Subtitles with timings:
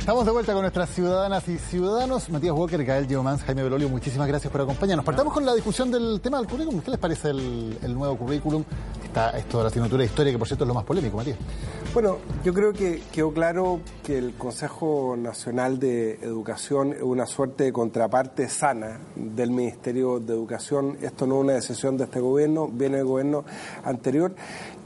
[0.00, 2.30] Estamos de vuelta con nuestras ciudadanas y ciudadanos.
[2.30, 5.04] Matías Walker, Gael Geomans, Jaime Belolio, muchísimas gracias por acompañarnos.
[5.04, 6.80] Partamos con la discusión del tema del currículum.
[6.80, 8.64] ¿Qué les parece el, el nuevo currículum?
[9.04, 11.36] Está esto de la asignatura de historia, que por cierto es lo más polémico, Matías.
[11.92, 17.64] Bueno, yo creo que quedó claro que el Consejo Nacional de Educación es una suerte
[17.64, 20.98] de contraparte sana del Ministerio de Educación.
[21.02, 23.44] Esto no es una decisión de este gobierno, viene del gobierno
[23.82, 24.32] anterior.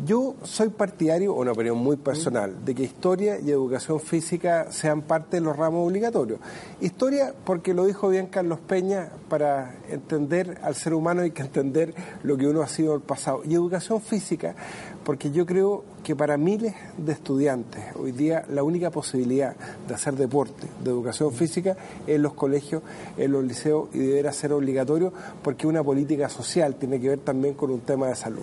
[0.02, 5.36] Yo soy partidario, una opinión muy personal, de que historia y educación física sean parte
[5.36, 6.40] de los ramos obligatorios.
[6.80, 11.94] Historia, porque lo dijo bien Carlos Peña, para entender al ser humano hay que entender
[12.22, 13.42] lo que uno ha sido en el pasado.
[13.44, 14.56] Y educación física,
[15.04, 19.54] porque yo creo que para miles de estudiantes hoy día la única posibilidad
[19.86, 22.82] de hacer deporte, de educación física, en los colegios,
[23.16, 27.54] en los liceos y deberá ser obligatorio porque una política social tiene que ver también
[27.54, 28.42] con un tema de salud.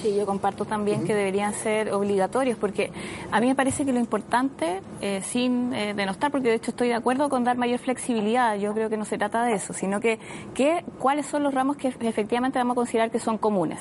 [0.00, 2.90] Sí, yo comparto también que deberían ser obligatorios, porque
[3.30, 6.88] a mí me parece que lo importante, eh, sin eh, denostar, porque de hecho estoy
[6.88, 10.00] de acuerdo con dar mayor flexibilidad, yo creo que no se trata de eso, sino
[10.00, 10.18] que,
[10.54, 13.78] que cuáles son los ramos que efectivamente vamos a considerar que son comunes.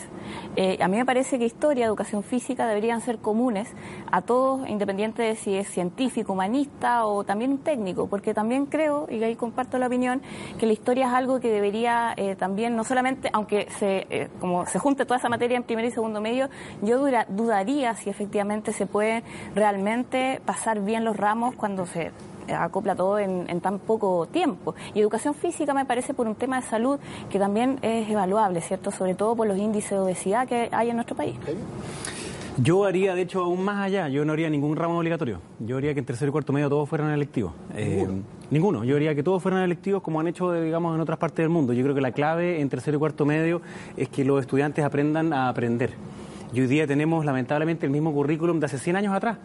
[0.58, 3.70] Eh, a mí me parece que historia, educación física deberían ser comunes
[4.12, 9.24] a todos, independiente de si es científico, humanista o también técnico, porque también creo, y
[9.24, 10.22] ahí comparto la opinión,
[10.58, 15.06] que la historia es algo que debería también, no solamente, aunque se, como se junte
[15.06, 16.50] toda esa materia en primer y segundo medio,
[16.82, 19.24] yo dudaría si efectivamente se puede
[19.56, 22.12] realmente pasar bien los ramos cuando se
[22.54, 24.76] acopla todo en, tan poco tiempo.
[24.94, 28.92] Y educación física me parece por un tema de salud que también es evaluable, ¿cierto?
[28.92, 31.36] Sobre todo por los índices de obesidad que hay en nuestro país.
[32.62, 34.10] Yo haría, de hecho, aún más allá.
[34.10, 35.40] Yo no haría ningún ramo obligatorio.
[35.60, 37.54] Yo haría que en tercer y cuarto medio todos fueran electivos.
[37.74, 38.06] Eh,
[38.52, 38.84] ninguno.
[38.84, 41.72] Yo haría que todos fueran electivos como han hecho, digamos, en otras partes del mundo.
[41.72, 43.62] Yo creo que la clave en tercer y cuarto medio
[43.96, 45.92] es que los estudiantes aprendan a aprender.
[46.52, 49.38] Y hoy día tenemos, lamentablemente, el mismo currículum de hace 100 años atrás.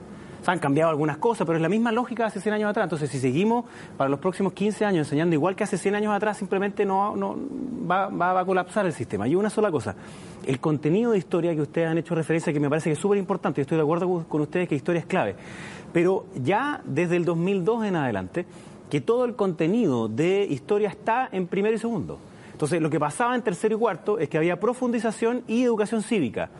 [0.44, 2.84] Se han cambiado algunas cosas, pero es la misma lógica de hace 100 años atrás.
[2.84, 3.64] Entonces, si seguimos
[3.96, 7.34] para los próximos 15 años enseñando igual que hace 100 años atrás, simplemente no, no
[7.90, 9.26] va, va, a colapsar el sistema.
[9.26, 9.96] Y una sola cosa,
[10.46, 13.16] el contenido de historia que ustedes han hecho referencia, que me parece que es súper
[13.16, 15.34] importante, yo estoy de acuerdo con ustedes que historia es clave,
[15.94, 18.44] pero ya desde el 2002 en adelante,
[18.90, 22.18] que todo el contenido de historia está en primero y segundo.
[22.52, 26.50] Entonces, lo que pasaba en tercero y cuarto es que había profundización y educación cívica.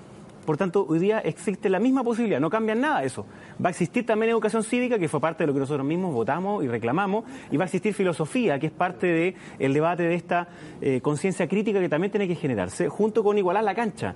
[0.45, 3.27] Por tanto, hoy día existe la misma posibilidad, no cambia nada eso.
[3.63, 6.63] Va a existir también educación cívica, que fue parte de lo que nosotros mismos votamos
[6.65, 10.49] y reclamamos, y va a existir filosofía, que es parte del el debate de esta
[10.81, 14.15] eh, conciencia crítica que también tiene que generarse, junto con igualar la cancha.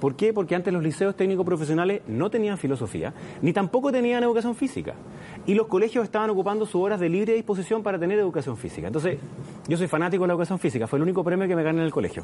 [0.00, 0.32] ¿Por qué?
[0.32, 4.94] Porque antes los liceos técnicos profesionales no tenían filosofía, ni tampoco tenían educación física.
[5.46, 8.86] Y los colegios estaban ocupando sus horas de libre disposición para tener educación física.
[8.86, 9.18] Entonces,
[9.66, 11.84] yo soy fanático de la educación física, fue el único premio que me gané en
[11.86, 12.22] el colegio.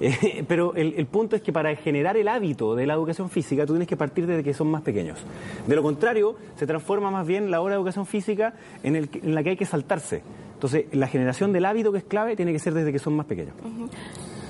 [0.00, 3.72] Eh, pero el, punto es que para generar el hábito de la educación física, tú
[3.72, 5.18] tienes que partir desde que son más pequeños.
[5.66, 9.34] De lo contrario, se transforma más bien la hora de educación física en, el, en
[9.34, 10.22] la que hay que saltarse.
[10.54, 13.26] Entonces, la generación del hábito que es clave tiene que ser desde que son más
[13.26, 13.54] pequeños.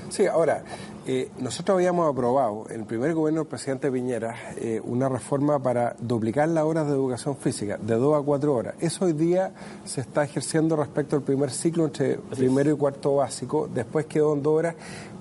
[0.09, 0.63] Sí, ahora,
[1.09, 5.95] eh, nosotros habíamos aprobado en el primer gobierno del presidente Piñera eh, una reforma para
[5.99, 8.75] duplicar las horas de educación física de dos a cuatro horas.
[8.81, 9.53] Eso hoy día
[9.85, 14.43] se está ejerciendo respecto al primer ciclo entre primero y cuarto básico, después quedó en
[14.43, 14.75] dos horas,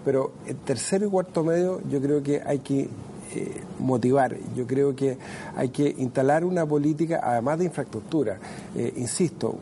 [0.04, 2.88] pero en tercero y cuarto medio yo creo que hay que
[3.34, 4.36] eh, motivar.
[4.54, 5.18] Yo creo que
[5.56, 8.38] hay que instalar una política, además de infraestructura.
[8.96, 9.58] insisto,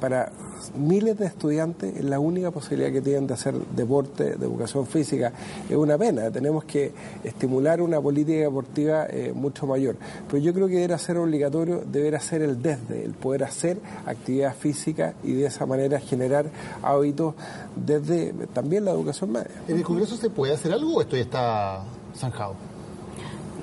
[0.00, 0.32] para
[0.76, 5.32] miles de estudiantes es la única posibilidad que tienen de hacer deporte, de educación física.
[5.68, 6.92] Es una pena, tenemos que
[7.22, 9.96] estimular una política deportiva eh, mucho mayor.
[10.28, 14.54] Pero yo creo que deberá ser obligatorio, deberá ser el desde, el poder hacer actividad
[14.54, 16.46] física y de esa manera generar
[16.82, 17.34] hábitos
[17.76, 19.50] desde también la educación media.
[19.68, 21.84] ¿En el Congreso se puede hacer algo o esto ya está
[22.16, 22.73] zanjado?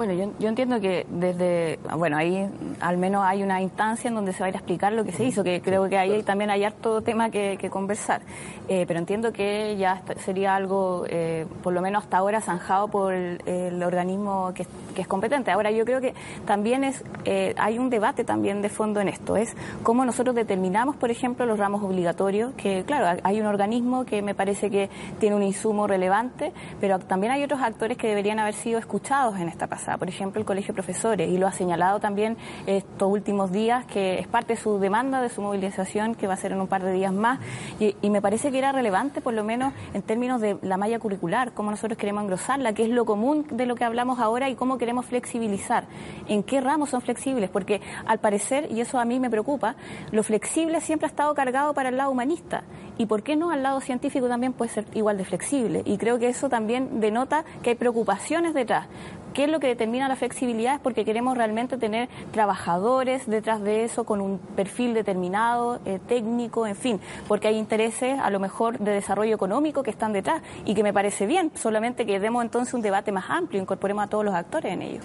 [0.02, 2.50] Bueno, yo, entiendo que desde, bueno, ahí
[2.80, 5.12] al menos hay una instancia en donde se va a ir a explicar lo que
[5.12, 8.24] se hizo, que creo que ahí también hay harto tema que, conversar.
[8.68, 13.14] Eh, pero entiendo que ya sería algo, eh, por lo menos hasta ahora, zanjado por
[13.14, 14.66] el, organismo que,
[14.96, 15.52] es competente.
[15.52, 16.16] Ahora, yo creo que
[16.48, 20.96] también es, eh, hay un debate también de fondo en esto, es cómo nosotros determinamos,
[20.96, 24.90] por ejemplo, los ramos obligatorios, que claro, hay un organismo que me parece que
[25.20, 29.48] tiene un insumo relevante, pero también hay otros actores que deberían haber sido escuchados en
[29.48, 33.52] esta pasada por ejemplo el Colegio de Profesores, y lo ha señalado también estos últimos
[33.52, 36.62] días, que es parte de su demanda, de su movilización, que va a ser en
[36.62, 37.40] un par de días más,
[37.80, 41.00] y, y me parece que era relevante, por lo menos en términos de la malla
[41.00, 44.56] curricular, cómo nosotros queremos engrosarla, que es lo común de lo que hablamos ahora y
[44.56, 45.86] cómo queremos flexibilizar.
[46.28, 47.50] ¿En qué ramos son flexibles?
[47.50, 49.76] Porque al parecer, y eso a mí me preocupa,
[50.12, 52.64] lo flexible siempre ha estado cargado para el lado humanista.
[52.98, 55.82] ¿Y por qué no al lado científico también puede ser igual de flexible?
[55.86, 58.88] Y creo que eso también denota que hay preocupaciones detrás.
[59.34, 60.76] ¿Qué es lo que determina la flexibilidad?
[60.76, 66.68] Es porque queremos realmente tener trabajadores detrás de eso con un perfil determinado, eh, técnico,
[66.68, 67.00] en fin,
[67.30, 70.92] porque hay intereses a lo mejor de desarrollo económico que están detrás y que me
[70.92, 74.74] parece bien, solamente que demos entonces un debate más amplio, incorporemos a todos los actores
[74.74, 75.00] en ello.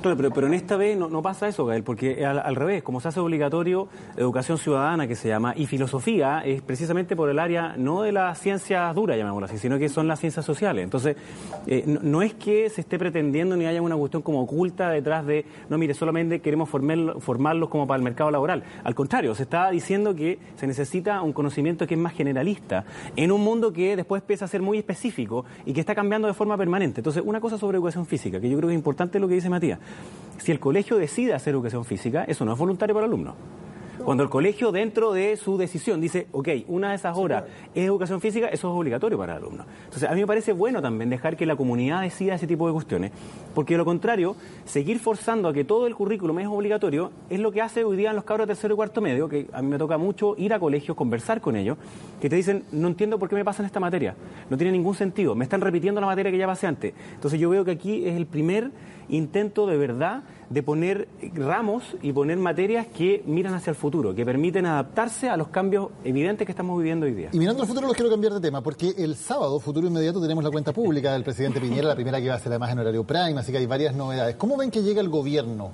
[0.00, 3.08] Claro, pero, pero en esta vez no, pasa eso, Gael, porque al, revés, como se
[3.08, 8.00] hace obligatorio educación ciudadana, que se llama, y filosofía, es precisamente por el área no
[8.00, 10.84] de las ciencias duras, llamémoslo así, sino que son las ciencias sociales.
[10.84, 11.16] Entonces,
[11.66, 15.44] eh, no, es que se esté pretendiendo ni haya una cuestión como oculta detrás de,
[15.68, 18.64] no, mire, solamente queremos formar, formarlos como para el mercado laboral.
[18.82, 22.86] Al contrario, se está diciendo que se necesita un conocimiento que es más generalista,
[23.16, 26.32] en un mundo que después empieza a ser muy específico y que está cambiando de
[26.32, 27.00] forma permanente.
[27.00, 29.50] Entonces, una cosa sobre educación física, que yo creo que es importante lo que dice
[29.50, 29.78] Matías
[30.38, 33.34] si el colegio decide hacer educación física, eso no es voluntario para el alumno.
[34.04, 37.44] Cuando el colegio, dentro de su decisión, dice, ok, una de esas horas
[37.74, 39.66] es educación física, eso es obligatorio para el alumno.
[39.84, 42.72] Entonces, a mí me parece bueno también dejar que la comunidad decida ese tipo de
[42.72, 43.12] cuestiones,
[43.54, 47.52] porque de lo contrario, seguir forzando a que todo el currículum es obligatorio es lo
[47.52, 49.68] que hace hoy día en los cabros de tercero y cuarto medio, que a mí
[49.68, 51.76] me toca mucho ir a colegios, conversar con ellos,
[52.20, 54.14] que te dicen, no entiendo por qué me pasan esta materia,
[54.48, 56.94] no tiene ningún sentido, me están repitiendo la materia que ya pasé antes.
[57.14, 58.70] Entonces, yo veo que aquí es el primer
[59.08, 64.26] intento de verdad de poner ramos y poner materias que miran hacia el futuro, que
[64.26, 67.30] permiten adaptarse a los cambios evidentes que estamos viviendo hoy día.
[67.32, 70.42] Y mirando al futuro los quiero cambiar de tema, porque el sábado, futuro inmediato, tenemos
[70.42, 73.04] la cuenta pública del presidente Piñera, la primera que va a ser además en horario
[73.04, 74.34] prime, así que hay varias novedades.
[74.36, 75.70] ¿Cómo ven que llega el gobierno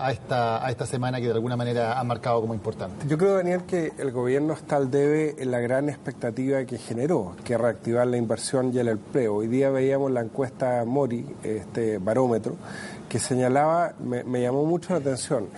[0.00, 3.06] a esta, a esta semana que de alguna manera ha marcado como importante?
[3.06, 7.36] Yo creo, Daniel, que el gobierno está al debe en la gran expectativa que generó,
[7.44, 9.36] que reactivar la inversión y el empleo.
[9.36, 12.56] Hoy día veíamos la encuesta Mori, este barómetro,
[13.08, 15.48] que señalaba, me llamó mucho la atención,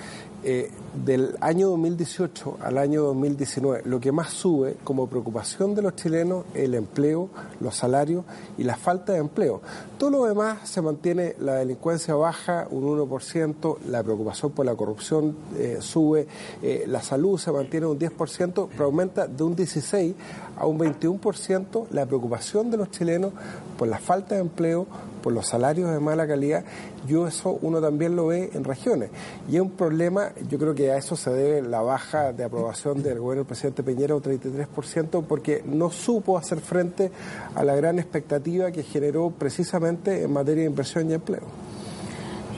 [0.44, 0.70] eh,
[1.04, 6.44] del año 2018 al año 2019, lo que más sube como preocupación de los chilenos
[6.54, 7.28] es el empleo,
[7.60, 8.24] los salarios
[8.58, 9.60] y la falta de empleo.
[9.98, 15.36] Todo lo demás se mantiene, la delincuencia baja un 1%, la preocupación por la corrupción
[15.56, 16.26] eh, sube,
[16.62, 20.14] eh, la salud se mantiene un 10%, pero aumenta de un 16%
[20.56, 23.32] a un 21% la preocupación de los chilenos
[23.78, 24.86] por la falta de empleo,
[25.22, 26.64] por los salarios de mala calidad.
[27.06, 29.10] Yo eso uno también lo ve en regiones.
[29.50, 33.02] Y es un problema, yo creo que a eso se debe la baja de aprobación
[33.02, 37.10] del gobierno del presidente Peñera, un 33%, porque no supo hacer frente
[37.54, 41.42] a la gran expectativa que generó precisamente en materia de inversión y empleo.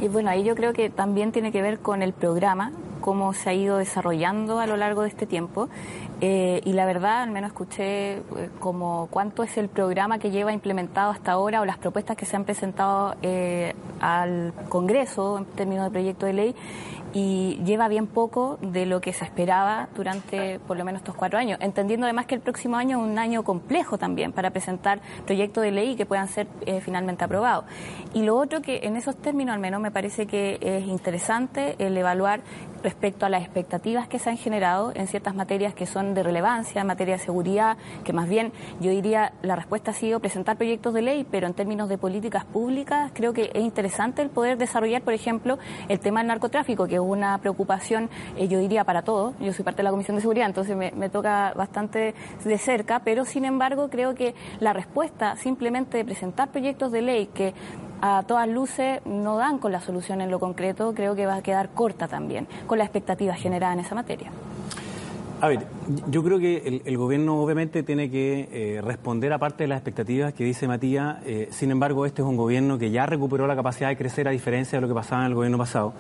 [0.00, 3.50] Y bueno, ahí yo creo que también tiene que ver con el programa, cómo se
[3.50, 5.68] ha ido desarrollando a lo largo de este tiempo.
[6.20, 8.22] Eh, y la verdad, al menos escuché eh,
[8.60, 12.36] como cuánto es el programa que lleva implementado hasta ahora o las propuestas que se
[12.36, 16.54] han presentado eh, al Congreso en términos de proyecto de ley
[17.14, 21.38] y lleva bien poco de lo que se esperaba durante por lo menos estos cuatro
[21.38, 25.62] años, entendiendo además que el próximo año es un año complejo también para presentar proyectos
[25.62, 27.64] de ley que puedan ser eh, finalmente aprobados.
[28.12, 31.96] Y lo otro que en esos términos al menos me parece que es interesante el
[31.96, 32.40] evaluar
[32.82, 36.81] respecto a las expectativas que se han generado en ciertas materias que son de relevancia,
[36.81, 40.93] en materia de seguridad, que más bien yo diría la respuesta ha sido presentar proyectos
[40.93, 45.03] de ley, pero en términos de políticas públicas creo que es interesante el poder desarrollar,
[45.03, 49.34] por ejemplo, el tema del narcotráfico, que una preocupación, eh, yo diría, para todos.
[49.41, 53.01] Yo soy parte de la Comisión de Seguridad, entonces me, me toca bastante de cerca,
[53.01, 57.55] pero sin embargo creo que la respuesta simplemente de presentar proyectos de ley que
[58.01, 61.43] a todas luces no dan con la solución en lo concreto, creo que va a
[61.43, 64.31] quedar corta también con la expectativa generada en esa materia.
[65.41, 65.67] A ver,
[66.08, 69.79] yo creo que el, el gobierno obviamente tiene que eh, responder a parte de las
[69.79, 71.19] expectativas que dice Matías.
[71.26, 74.31] Eh, sin embargo, este es un gobierno que ya recuperó la capacidad de crecer a
[74.31, 75.93] diferencia de lo que pasaba en el gobierno pasado.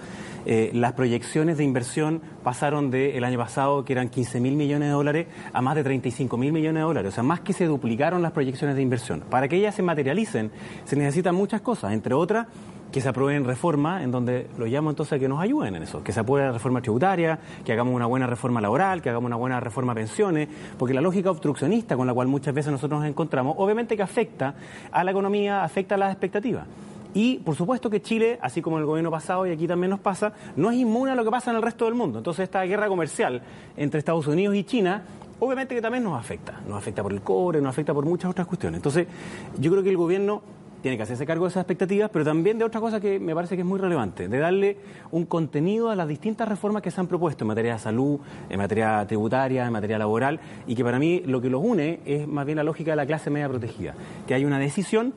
[0.46, 4.92] Eh, las proyecciones de inversión pasaron del año pasado, que eran 15 mil millones de
[4.92, 7.12] dólares, a más de 35 mil millones de dólares.
[7.12, 9.24] O sea, más que se duplicaron las proyecciones de inversión.
[9.28, 10.52] Para que ellas se materialicen,
[10.84, 12.46] se necesitan muchas cosas, entre otras
[12.94, 16.04] que se aprueben reformas en donde lo llamo entonces a que nos ayuden en eso,
[16.04, 19.34] que se apruebe la reforma tributaria, que hagamos una buena reforma laboral, que hagamos una
[19.34, 20.48] buena reforma a pensiones,
[20.78, 24.54] porque la lógica obstruccionista con la cual muchas veces nosotros nos encontramos, obviamente que afecta
[24.92, 26.68] a la economía, afecta a las expectativas.
[27.14, 30.32] Y por supuesto que Chile, así como el gobierno pasado y aquí también nos pasa,
[30.54, 32.18] no es inmune a lo que pasa en el resto del mundo.
[32.18, 33.42] Entonces esta guerra comercial
[33.76, 35.02] entre Estados Unidos y China,
[35.40, 36.60] obviamente que también nos afecta.
[36.68, 38.78] Nos afecta por el cobre, nos afecta por muchas otras cuestiones.
[38.78, 39.08] Entonces
[39.58, 40.42] yo creo que el gobierno
[40.84, 43.54] tiene que hacerse cargo de esas expectativas, pero también de otra cosa que me parece
[43.56, 44.76] que es muy relevante, de darle
[45.12, 48.58] un contenido a las distintas reformas que se han propuesto en materia de salud, en
[48.58, 52.44] materia tributaria, en materia laboral, y que para mí lo que los une es más
[52.44, 53.94] bien la lógica de la clase media protegida,
[54.26, 55.14] que hay una decisión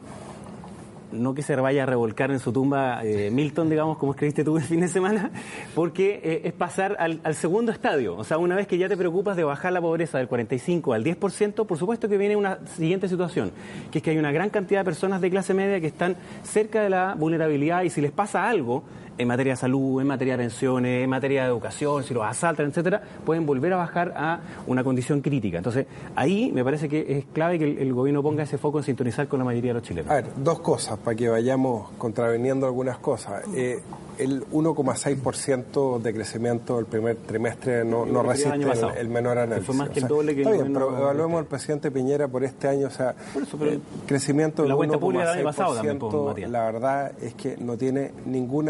[1.12, 4.58] no que se vaya a revolcar en su tumba eh, Milton, digamos, como escribiste tú
[4.58, 5.32] el fin de semana,
[5.76, 8.16] porque eh, es pasar al, al, segundo estadio.
[8.16, 11.04] O sea, una vez que ya te preocupas de bajar la pobreza del 45 al
[11.04, 13.52] 10%, por supuesto que viene una siguiente situación,
[13.92, 16.82] que es que hay una gran cantidad de personas de clase media que están cerca
[16.82, 18.84] de la vulnerabilidad y si les pasa algo,
[19.18, 22.68] en materia de salud, en materia de pensiones, en materia de educación, si los asaltan,
[22.68, 25.58] etcétera, pueden volver a bajar a una condición crítica.
[25.58, 28.84] Entonces, ahí me parece que es clave que el, el, gobierno ponga ese foco en
[28.84, 30.12] sintonizar con la mayoría de los chilenos.
[30.12, 33.44] A ver, dos cosas para que vayamos contraveniendo algunas cosas.
[33.56, 33.82] Eh,
[34.18, 39.66] el 1,6% de crecimiento del primer trimestre no, no resiste el, el, menor análisis.
[39.66, 42.44] Fue más que el doble que está el bien, pero evaluemos al presidente Piñera por
[42.44, 47.78] este año, o sea, eso, pero el crecimiento del 1,6%, la verdad es que no
[47.78, 48.70] tiene ningún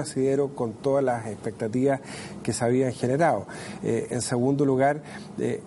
[0.55, 1.99] con todas las expectativas
[2.43, 3.45] que se habían generado.
[3.83, 5.01] Eh, en segundo lugar,
[5.39, 5.61] eh,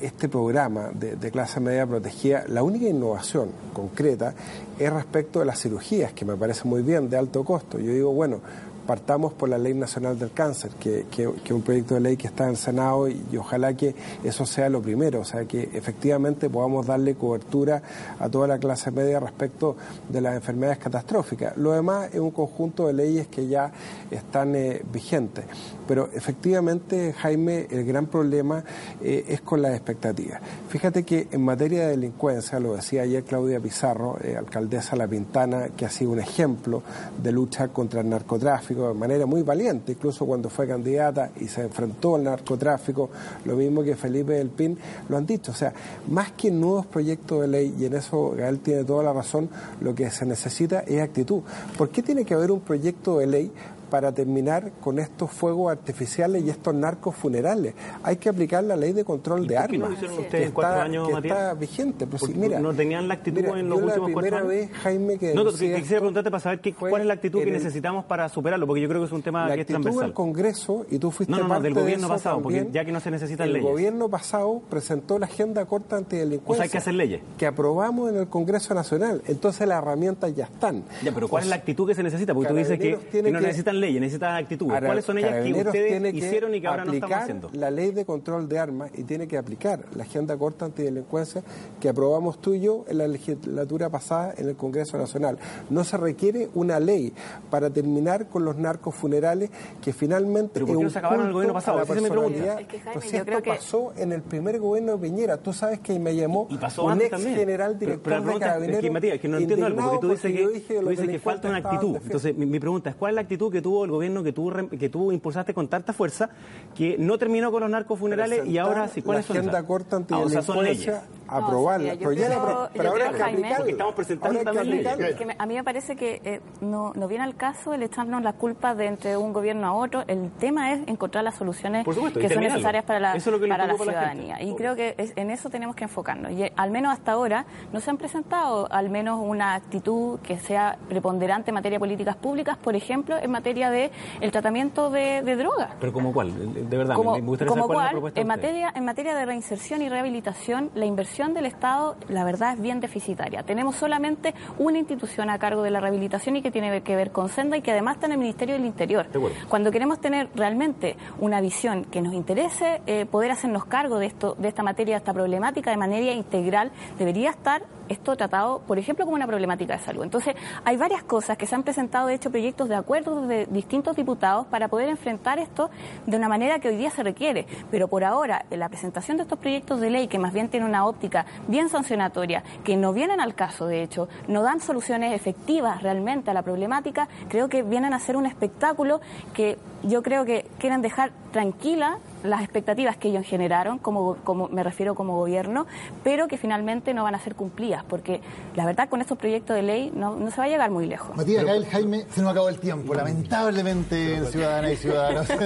[0.00, 4.34] este programa de, de, clase media protegida, la única innovación concreta
[4.78, 7.78] es respecto de las cirugías, que me parece muy bien, de alto costo.
[7.78, 8.40] Yo digo, bueno,
[8.86, 12.44] partamos por la Ley Nacional del Cáncer, que, que, un proyecto de ley que está
[12.44, 16.86] en el Senado y, ojalá que eso sea lo primero, o sea, que efectivamente podamos
[16.86, 17.82] darle cobertura
[18.18, 19.76] a toda la clase media respecto
[20.08, 21.56] de las enfermedades catastróficas.
[21.56, 23.72] Lo demás es un conjunto de leyes que ya
[24.10, 25.44] están eh, vigentes.
[25.88, 28.64] Pero efectivamente, Jaime, el gran problema
[29.02, 30.40] eh, es con las expectativas.
[30.68, 35.68] Fíjate que en materia de delincuencia, lo decía ayer Claudia Pizarro, eh, alcaldesa La Pintana,
[35.76, 36.82] que ha sido un ejemplo
[37.22, 41.62] de lucha contra el narcotráfico, de manera muy valiente, incluso cuando fue candidata y se
[41.62, 43.10] enfrentó al narcotráfico,
[43.44, 44.76] lo mismo que Felipe del Pin,
[45.08, 45.52] lo han dicho.
[45.52, 45.72] O sea,
[46.08, 49.48] más que nuevos proyectos de ley, y en eso Gael tiene toda la razón,
[49.80, 51.42] lo que se necesita es actitud.
[51.78, 53.52] ¿Por qué tiene que haber un proyecto de ley
[53.90, 57.74] para terminar con estos fuegos artificiales y estos narcos funerales.
[58.02, 59.70] Hay que aplicar la ley de control de armas.
[59.70, 61.36] ¿Qué no hicieron ustedes en cuatro años, que Matías?
[61.36, 62.06] está vigente.
[62.06, 64.70] Pues, mira, no tenían la actitud mira, en los yo últimos la primera cuatro años.
[64.70, 67.48] vez, Jaime, que No, que, quisiera preguntarte para saber qué, cuál es la actitud que
[67.48, 70.02] el, necesitamos para superarlo, porque yo creo que es un tema la que es transversal.
[70.04, 72.64] del Congreso, y tú fuiste no, no, no, parte del gobierno de eso pasado, también,
[72.64, 73.68] porque ya que no se necesitan el leyes.
[73.70, 76.52] gobierno pasado presentó la agenda corta antidelincuencia.
[76.52, 77.20] O sea, hay que hacer leyes.
[77.38, 79.22] Que aprobamos en el Congreso Nacional.
[79.26, 80.84] Entonces las herramientas ya están.
[81.02, 82.34] Ya, pero ¿cuál es la actitud que se necesita?
[82.34, 84.74] Porque tú dices que, que no que, necesitan leyes, necesitan actitudes.
[84.74, 87.50] Ahora, ¿Cuáles son ellas que ustedes tiene que hicieron y que ahora no estamos haciendo?
[87.52, 91.42] la ley de control de armas y tiene que aplicar la agenda corta antidelincuencia
[91.80, 95.38] que aprobamos tú y yo en la legislatura pasada en el Congreso Nacional.
[95.70, 97.12] No se requiere una ley
[97.50, 99.50] para terminar con los narcos funerales
[99.82, 101.82] que finalmente ¿Pero por qué no se acabaron en el gobierno pasado?
[101.82, 102.60] Esa es mi pregunta.
[102.60, 103.50] Es que, Jaime, pues yo esto creo que...
[103.50, 105.36] pasó en el primer gobierno de Piñera.
[105.38, 107.34] Tú sabes que me llamó y pasó un ex también.
[107.34, 108.76] general director pero, pero de Carabineros.
[108.76, 111.48] Es que, Matías, que no entiendo algo, porque tú dices que, tú dices que falta
[111.48, 111.96] una actitud.
[112.02, 114.52] Entonces, mi, mi, pregunta es, ¿cuál es la actitud que tuvo el gobierno que tú,
[114.78, 116.30] que tú impulsaste con tanta fuerza
[116.76, 119.48] que no terminó con los narcos funerales y ahora sí, ¿cuáles son esas?
[119.48, 120.94] agenda corta Ah, o sea, son leyes.
[121.28, 121.88] Aprobarla.
[121.88, 123.70] No, sí, pero ya creo, la, pero ahora hay que aplicarla.
[123.70, 125.16] estamos presentando Ahora hay que también aplicarla.
[125.16, 128.22] que me, a mí me parece que eh, no, no viene al caso el echarnos
[128.22, 130.04] la culpa de entre un gobierno a otro.
[130.06, 133.40] El tema es encontrar las soluciones supuesto, que son necesarias para la, eso es lo
[133.40, 134.42] que para la La ciudadanía.
[134.42, 136.32] y creo que es, en eso tenemos que enfocarnos.
[136.32, 140.38] Y eh, al menos hasta ahora no se han presentado al menos una actitud que
[140.38, 143.90] sea preponderante en materia de políticas públicas, por ejemplo, en materia de
[144.20, 145.70] el tratamiento de, de drogas.
[145.80, 146.68] ¿Pero como cuál?
[146.68, 148.84] De verdad, como, me gustaría como saber cuál cuál, es la propuesta en materia, en
[148.84, 153.42] materia de reinserción y rehabilitación, la inversión del Estado, la verdad, es bien deficitaria.
[153.42, 157.30] Tenemos solamente una institución a cargo de la rehabilitación y que tiene que ver con
[157.30, 159.06] Senda y que además está en el Ministerio del Interior.
[159.48, 164.34] Cuando queremos tener realmente una visión que nos interese, eh, poder hacernos cargo de esto,
[164.38, 169.04] de esta materia, de esta problemática de manera integral, debería estar esto tratado, por ejemplo,
[169.04, 170.02] como una problemática de salud.
[170.02, 173.96] Entonces, hay varias cosas que se han presentado, de hecho, proyectos de acuerdo de distintos
[173.96, 175.70] diputados para poder enfrentar esto
[176.04, 177.46] de una manera que hoy día se requiere.
[177.70, 180.84] Pero por ahora, la presentación de estos proyectos de ley, que más bien tiene una
[180.84, 181.05] óptica
[181.48, 186.34] bien sancionatoria, que no vienen al caso, de hecho, no dan soluciones efectivas realmente a
[186.34, 189.00] la problemática, creo que vienen a ser un espectáculo
[189.34, 194.62] que yo creo que quieren dejar tranquila las expectativas que ellos generaron, como, como me
[194.62, 195.66] refiero como gobierno,
[196.02, 198.22] pero que finalmente no van a ser cumplidas, porque
[198.54, 201.14] la verdad con estos proyectos de ley no, no se va a llegar muy lejos.
[201.14, 205.28] Matías, Gael, Jaime, se nos acabó el tiempo, lamentablemente, en Ciudadanas y Ciudadanos.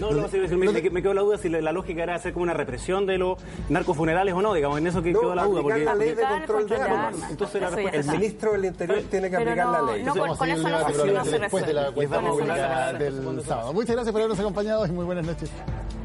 [0.00, 2.32] No, no, sí, me, me, me quedó la duda si la, la, lógica era hacer
[2.32, 5.44] como una represión de los narcofunerales o no, digamos, en eso que no, quedó la
[5.44, 5.62] duda.
[5.62, 7.30] Porque la ley de control de armas.
[7.30, 10.02] Entonces la el ministro del Interior pero, tiene que aplicar no, la ley.
[10.02, 12.08] No, con, con eso no, se, no se después de la resuelve.
[12.08, 13.72] cuenta pública del sábado.
[13.72, 15.31] Muchas gracias por habernos acompañado y muy buenas noches.
[15.32, 16.01] emanet ettim.